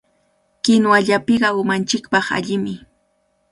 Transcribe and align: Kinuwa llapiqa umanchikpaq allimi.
Kinuwa 0.63 0.99
llapiqa 1.07 1.47
umanchikpaq 1.61 2.25
allimi. 2.37 2.73